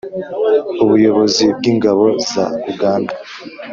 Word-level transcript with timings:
ubuyobozi 0.83 1.43
bw'ingabo 1.57 2.05
za 2.31 2.45
uganda. 2.71 3.13